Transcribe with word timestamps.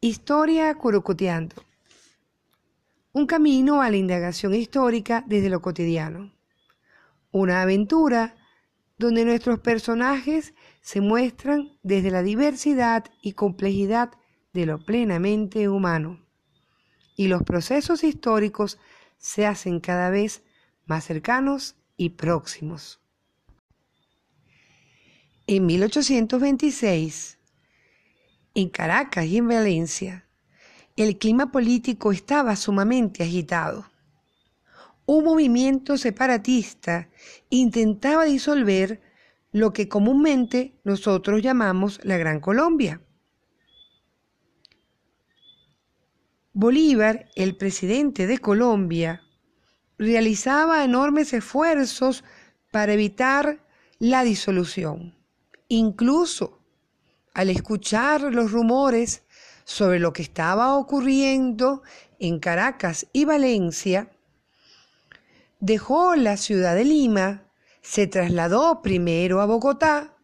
Historia 0.00 0.72
Curucuteando. 0.76 1.56
Un 3.12 3.26
camino 3.26 3.82
a 3.82 3.90
la 3.90 3.96
indagación 3.96 4.54
histórica 4.54 5.24
desde 5.26 5.50
lo 5.50 5.60
cotidiano. 5.60 6.32
Una 7.32 7.62
aventura 7.62 8.36
donde 8.96 9.24
nuestros 9.24 9.58
personajes 9.58 10.54
se 10.82 11.00
muestran 11.00 11.76
desde 11.82 12.12
la 12.12 12.22
diversidad 12.22 13.06
y 13.22 13.32
complejidad 13.32 14.12
de 14.52 14.66
lo 14.66 14.78
plenamente 14.78 15.68
humano. 15.68 16.24
Y 17.16 17.26
los 17.26 17.42
procesos 17.42 18.04
históricos 18.04 18.78
se 19.16 19.46
hacen 19.46 19.80
cada 19.80 20.10
vez 20.10 20.44
más 20.86 21.06
cercanos 21.06 21.74
y 21.96 22.10
próximos. 22.10 23.00
En 25.48 25.66
1826, 25.66 27.37
en 28.60 28.70
Caracas 28.70 29.24
y 29.26 29.36
en 29.36 29.46
Valencia, 29.46 30.26
el 30.96 31.16
clima 31.16 31.52
político 31.52 32.10
estaba 32.10 32.56
sumamente 32.56 33.22
agitado. 33.22 33.88
Un 35.06 35.24
movimiento 35.24 35.96
separatista 35.96 37.08
intentaba 37.50 38.24
disolver 38.24 39.00
lo 39.52 39.72
que 39.72 39.88
comúnmente 39.88 40.74
nosotros 40.82 41.40
llamamos 41.40 42.00
la 42.02 42.16
Gran 42.16 42.40
Colombia. 42.40 43.00
Bolívar, 46.52 47.26
el 47.36 47.56
presidente 47.56 48.26
de 48.26 48.38
Colombia, 48.38 49.22
realizaba 49.98 50.82
enormes 50.82 51.32
esfuerzos 51.32 52.24
para 52.72 52.92
evitar 52.92 53.64
la 54.00 54.24
disolución. 54.24 55.14
Incluso 55.68 56.57
al 57.38 57.50
escuchar 57.50 58.22
los 58.34 58.50
rumores 58.50 59.22
sobre 59.62 60.00
lo 60.00 60.12
que 60.12 60.22
estaba 60.22 60.76
ocurriendo 60.76 61.84
en 62.18 62.40
Caracas 62.40 63.06
y 63.12 63.26
Valencia, 63.26 64.10
dejó 65.60 66.16
la 66.16 66.36
ciudad 66.36 66.74
de 66.74 66.84
Lima, 66.84 67.44
se 67.80 68.08
trasladó 68.08 68.82
primero 68.82 69.40
a 69.40 69.46
Bogotá, 69.46 70.16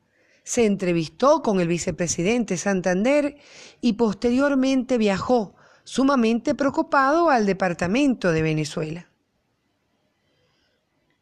se 0.42 0.66
entrevistó 0.66 1.40
con 1.40 1.60
el 1.60 1.68
vicepresidente 1.68 2.56
Santander 2.56 3.36
y 3.80 3.92
posteriormente 3.92 4.98
viajó 4.98 5.54
sumamente 5.84 6.56
preocupado 6.56 7.30
al 7.30 7.46
departamento 7.46 8.32
de 8.32 8.42
Venezuela. 8.42 9.08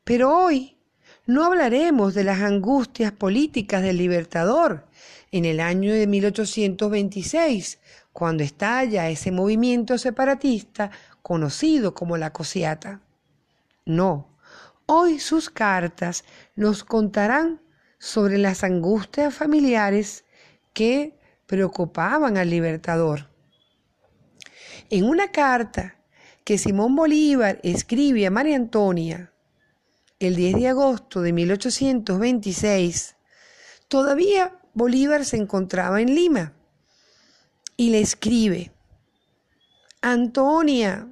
Pero 0.05 0.35
hoy 0.35 0.79
no 1.27 1.45
hablaremos 1.45 2.15
de 2.15 2.25
las 2.25 2.41
angustias 2.41 3.13
políticas 3.13 3.83
del 3.83 3.97
libertador, 3.97 4.87
en 5.31 5.45
el 5.45 5.61
año 5.61 5.93
de 5.95 6.07
1826, 6.07 7.79
cuando 8.13 8.43
estalla 8.43 9.09
ese 9.09 9.31
movimiento 9.31 9.97
separatista 9.99 10.91
conocido 11.23 11.95
como 11.95 12.17
la 12.17 12.33
Cosiata. 12.33 13.01
No, 13.87 14.29
hoy 14.87 15.19
sus 15.19 15.49
cartas 15.49 16.25
nos 16.55 16.85
contarán 16.85 17.61
sobre 17.99 18.37
las 18.37 18.65
angustias 18.65 19.33
familiares 19.33 20.25
que 20.75 21.19
preocupaban 21.47 22.37
al 22.37 22.51
libertador. 22.51 23.31
En 24.91 25.05
una 25.05 25.31
carta 25.31 25.97
que 26.45 26.59
Simón 26.59 26.97
Bolívar 26.97 27.61
escribe 27.63 28.27
a 28.27 28.31
María 28.31 28.57
Antonia 28.57 29.32
el 30.27 30.37
10 30.37 30.55
de 30.57 30.69
agosto 30.69 31.21
de 31.21 31.33
1826, 31.33 33.17
todavía 33.89 34.59
Bolívar 34.75 35.25
se 35.25 35.37
encontraba 35.37 36.01
en 36.01 36.15
Lima 36.15 36.55
y 37.77 37.91
le 37.91 38.01
escribe, 38.01 38.73
Antonia, 40.01 41.09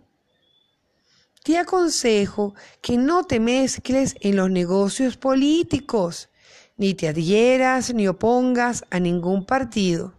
te 1.42 1.58
aconsejo 1.58 2.54
que 2.80 2.96
no 2.96 3.24
te 3.24 3.40
mezcles 3.40 4.14
en 4.20 4.36
los 4.36 4.50
negocios 4.50 5.16
políticos, 5.16 6.28
ni 6.76 6.94
te 6.94 7.08
adhieras 7.08 7.92
ni 7.92 8.06
opongas 8.06 8.84
a 8.90 9.00
ningún 9.00 9.44
partido. 9.44 10.14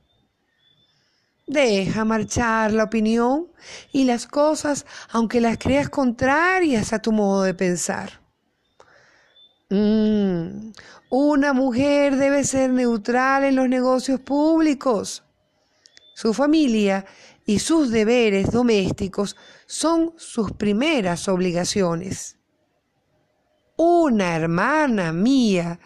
Deja 1.48 2.06
marchar 2.06 2.72
la 2.72 2.86
opinión 2.86 3.52
y 3.92 4.04
las 4.04 4.28
cosas 4.28 4.86
aunque 5.10 5.42
las 5.42 5.58
creas 5.58 5.90
contrarias 5.90 6.94
a 6.94 7.02
tu 7.02 7.12
modo 7.12 7.44
de 7.44 7.54
pensar. 7.54 8.21
Mm, 9.74 10.74
una 11.10 11.54
mujer 11.54 12.18
debe 12.18 12.44
ser 12.44 12.72
neutral 12.72 13.46
en 13.46 13.56
los 13.56 13.70
negocios 13.70 14.20
públicos. 14.20 15.24
Su 16.14 16.34
familia 16.34 17.06
y 17.46 17.60
sus 17.60 17.90
deberes 17.90 18.52
domésticos 18.52 19.38
son 19.66 20.14
sus 20.18 20.52
primeras 20.52 21.30
obligaciones. 21.30 22.38
Una 23.78 24.36
hermana 24.36 25.14
mía 25.14 25.80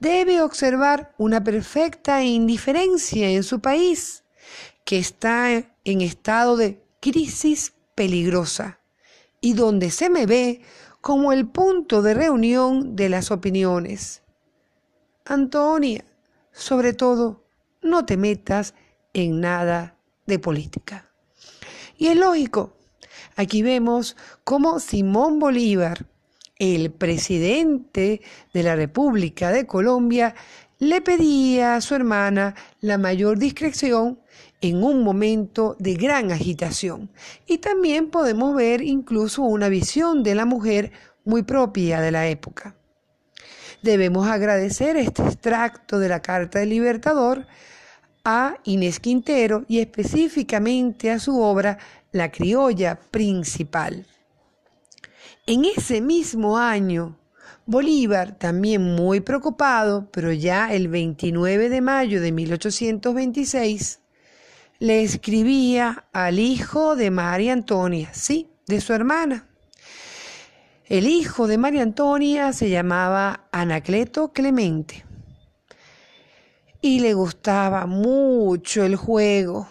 debe 0.00 0.42
observar 0.42 1.14
una 1.16 1.42
perfecta 1.42 2.22
indiferencia 2.22 3.30
en 3.30 3.42
su 3.42 3.60
país, 3.60 4.22
que 4.84 4.98
está 4.98 5.50
en 5.50 6.00
estado 6.02 6.58
de 6.58 6.84
crisis 7.00 7.72
peligrosa 7.94 8.80
y 9.40 9.54
donde 9.54 9.90
se 9.90 10.10
me 10.10 10.26
ve 10.26 10.60
como 11.00 11.32
el 11.32 11.46
punto 11.46 12.02
de 12.02 12.14
reunión 12.14 12.96
de 12.96 13.08
las 13.08 13.30
opiniones. 13.30 14.22
Antonia, 15.24 16.04
sobre 16.52 16.92
todo, 16.92 17.44
no 17.82 18.04
te 18.04 18.16
metas 18.16 18.74
en 19.12 19.40
nada 19.40 19.96
de 20.26 20.38
política. 20.38 21.10
Y 21.96 22.08
es 22.08 22.16
lógico, 22.16 22.76
aquí 23.36 23.62
vemos 23.62 24.16
cómo 24.44 24.80
Simón 24.80 25.38
Bolívar, 25.38 26.06
el 26.56 26.90
presidente 26.90 28.20
de 28.52 28.62
la 28.62 28.76
República 28.76 29.50
de 29.50 29.66
Colombia, 29.66 30.34
le 30.78 31.00
pedía 31.00 31.76
a 31.76 31.80
su 31.80 31.94
hermana 31.94 32.54
la 32.80 32.98
mayor 32.98 33.38
discreción 33.38 34.20
en 34.60 34.82
un 34.82 35.02
momento 35.02 35.76
de 35.78 35.94
gran 35.94 36.32
agitación. 36.32 37.10
Y 37.46 37.58
también 37.58 38.10
podemos 38.10 38.54
ver 38.54 38.82
incluso 38.82 39.42
una 39.42 39.68
visión 39.68 40.22
de 40.22 40.34
la 40.34 40.44
mujer 40.44 40.92
muy 41.24 41.42
propia 41.42 42.00
de 42.00 42.10
la 42.10 42.28
época. 42.28 42.74
Debemos 43.82 44.28
agradecer 44.28 44.96
este 44.96 45.22
extracto 45.22 45.98
de 45.98 46.08
la 46.08 46.20
Carta 46.20 46.58
del 46.58 46.68
Libertador 46.70 47.46
a 48.24 48.56
Inés 48.64 49.00
Quintero 49.00 49.64
y 49.68 49.78
específicamente 49.78 51.10
a 51.10 51.18
su 51.18 51.40
obra 51.40 51.78
La 52.12 52.30
criolla 52.30 53.00
principal. 53.10 54.06
En 55.46 55.64
ese 55.64 56.00
mismo 56.02 56.58
año, 56.58 57.16
Bolívar, 57.64 58.36
también 58.36 58.82
muy 58.82 59.20
preocupado, 59.20 60.08
pero 60.10 60.32
ya 60.32 60.72
el 60.74 60.88
29 60.88 61.68
de 61.68 61.80
mayo 61.80 62.20
de 62.20 62.32
1826, 62.32 63.99
le 64.80 65.02
escribía 65.02 66.06
al 66.10 66.38
hijo 66.38 66.96
de 66.96 67.10
María 67.10 67.52
Antonia, 67.52 68.08
sí, 68.14 68.48
de 68.66 68.80
su 68.80 68.94
hermana. 68.94 69.46
El 70.86 71.06
hijo 71.06 71.46
de 71.46 71.58
María 71.58 71.82
Antonia 71.82 72.54
se 72.54 72.70
llamaba 72.70 73.46
Anacleto 73.52 74.32
Clemente 74.32 75.04
y 76.80 77.00
le 77.00 77.12
gustaba 77.12 77.84
mucho 77.84 78.82
el 78.82 78.96
juego 78.96 79.68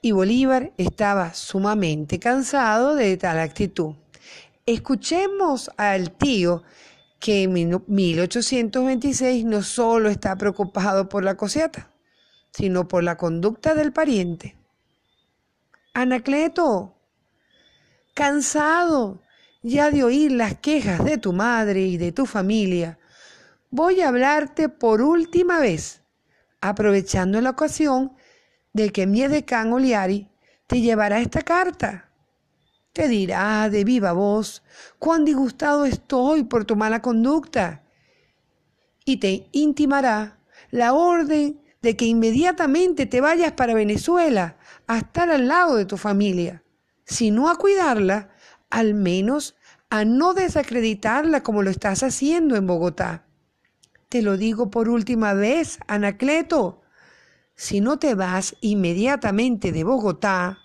y 0.00 0.12
Bolívar 0.12 0.72
estaba 0.78 1.34
sumamente 1.34 2.18
cansado 2.18 2.94
de 2.94 3.18
tal 3.18 3.38
actitud. 3.38 3.94
Escuchemos 4.64 5.70
al 5.76 6.12
tío 6.12 6.62
que 7.18 7.42
en 7.42 7.82
1826 7.86 9.44
no 9.44 9.62
solo 9.62 10.08
está 10.08 10.34
preocupado 10.36 11.10
por 11.10 11.24
la 11.24 11.36
cosiata, 11.36 11.90
sino 12.52 12.88
por 12.88 13.02
la 13.04 13.16
conducta 13.16 13.74
del 13.74 13.92
pariente. 13.92 14.56
Anacleto, 15.94 16.96
cansado 18.14 19.22
ya 19.62 19.90
de 19.90 20.04
oír 20.04 20.32
las 20.32 20.58
quejas 20.58 21.04
de 21.04 21.18
tu 21.18 21.32
madre 21.32 21.82
y 21.82 21.96
de 21.96 22.12
tu 22.12 22.26
familia, 22.26 22.98
voy 23.70 24.00
a 24.00 24.08
hablarte 24.08 24.68
por 24.68 25.02
última 25.02 25.60
vez, 25.60 26.02
aprovechando 26.60 27.40
la 27.40 27.50
ocasión 27.50 28.12
de 28.72 28.90
que 28.90 29.06
mi 29.06 29.22
edecán 29.22 29.72
Oliari 29.72 30.28
te 30.66 30.80
llevará 30.80 31.20
esta 31.20 31.42
carta. 31.42 32.10
Te 32.92 33.08
dirá 33.08 33.68
de 33.70 33.84
viva 33.84 34.12
voz 34.12 34.62
cuán 34.98 35.24
disgustado 35.24 35.84
estoy 35.84 36.44
por 36.44 36.64
tu 36.64 36.74
mala 36.76 37.00
conducta 37.00 37.84
y 39.04 39.18
te 39.18 39.48
intimará 39.52 40.38
la 40.70 40.92
orden 40.92 41.60
de 41.82 41.96
que 41.96 42.04
inmediatamente 42.04 43.06
te 43.06 43.20
vayas 43.20 43.52
para 43.52 43.74
Venezuela 43.74 44.56
a 44.86 44.98
estar 44.98 45.30
al 45.30 45.48
lado 45.48 45.76
de 45.76 45.86
tu 45.86 45.96
familia, 45.96 46.62
si 47.04 47.30
no 47.30 47.48
a 47.48 47.56
cuidarla, 47.56 48.30
al 48.68 48.94
menos 48.94 49.56
a 49.88 50.04
no 50.04 50.34
desacreditarla 50.34 51.42
como 51.42 51.62
lo 51.62 51.70
estás 51.70 52.02
haciendo 52.02 52.56
en 52.56 52.66
Bogotá. 52.66 53.26
Te 54.08 54.22
lo 54.22 54.36
digo 54.36 54.70
por 54.70 54.88
última 54.88 55.34
vez, 55.34 55.78
Anacleto. 55.86 56.82
si 57.56 57.80
no 57.80 57.98
te 57.98 58.14
vas 58.14 58.56
inmediatamente 58.60 59.70
de 59.70 59.84
Bogotá, 59.84 60.58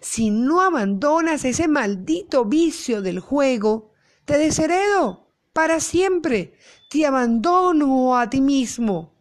si 0.00 0.30
no 0.30 0.60
abandonas 0.60 1.44
ese 1.44 1.68
maldito 1.68 2.44
vicio 2.44 3.02
del 3.02 3.20
juego, 3.20 3.92
te 4.24 4.38
desheredo 4.38 5.28
para 5.52 5.80
siempre, 5.80 6.54
te 6.90 7.06
abandono 7.06 8.18
a 8.18 8.28
ti 8.28 8.40
mismo. 8.40 9.13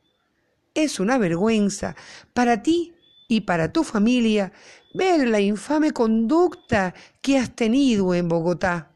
Es 0.74 1.00
una 1.00 1.18
vergüenza 1.18 1.96
para 2.34 2.64
ti 2.64 2.94
y 3.28 3.42
para 3.42 3.72
tu 3.72 3.84
familia 3.84 4.52
ver 4.94 5.28
la 5.28 5.40
infame 5.40 5.92
conducta 5.92 6.94
que 7.22 7.38
has 7.38 7.56
tenido 7.56 8.14
en 8.14 8.28
Bogotá, 8.28 8.92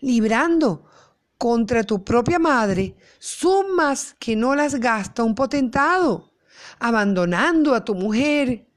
librando 0.00 0.86
contra 1.38 1.82
tu 1.82 2.04
propia 2.04 2.38
madre 2.38 2.94
sumas 3.18 4.14
que 4.18 4.36
no 4.36 4.54
las 4.54 4.76
gasta 4.76 5.24
un 5.24 5.34
potentado, 5.34 6.32
abandonando 6.78 7.74
a 7.74 7.84
tu 7.84 7.94
mujer 7.94 8.68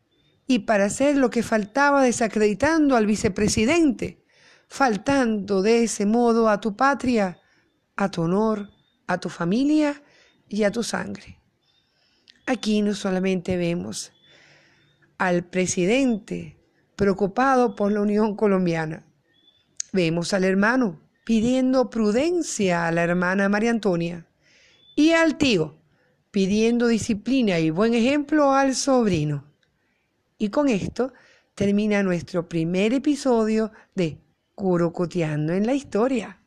y 0.47 0.59
para 0.59 0.85
hacer 0.85 1.17
lo 1.17 1.29
que 1.29 1.44
faltaba 1.44 2.03
desacreditando 2.03 2.95
al 2.95 3.06
vicepresidente, 3.06 4.23
faltando 4.67 5.62
de 5.62 5.83
ese 5.83 6.06
modo 6.06 6.50
a 6.50 6.59
tu 6.59 6.75
patria, 6.75 7.39
a 7.95 8.09
tu 8.09 8.23
honor, 8.23 8.69
a 9.07 9.19
tu 9.19 9.29
familia 9.29 10.03
y 10.47 10.63
a 10.63 10.71
tu 10.71 10.83
sangre. 10.83 11.44
Aquí 12.47 12.83
no 12.83 12.94
solamente 12.94 13.57
vemos 13.57 14.13
al 15.18 15.44
presidente 15.45 16.57
preocupado 16.95 17.75
por 17.75 17.92
la 17.92 18.01
Unión 18.01 18.36
Colombiana, 18.36 19.03
vemos 19.92 20.31
al 20.33 20.44
hermano 20.44 21.01
pidiendo 21.25 21.89
prudencia 21.89 22.88
a 22.88 22.92
la 22.92 23.01
hermana 23.03 23.50
María 23.50 23.71
Antonia 23.71 24.27
y 24.95 25.12
al 25.12 25.38
tío 25.38 25.75
pidiendo 26.30 26.88
disciplina 26.88 27.57
y 27.59 27.71
buen 27.71 27.95
ejemplo 27.95 28.53
al 28.53 28.75
sobrino. 28.75 29.45
Y 30.38 30.50
con 30.50 30.69
esto 30.69 31.13
termina 31.56 32.03
nuestro 32.03 32.48
primer 32.48 32.94
episodio 32.94 33.71
de 33.95 34.19
Curocoteando 34.53 35.53
en 35.53 35.65
la 35.65 35.74
Historia. 35.74 36.44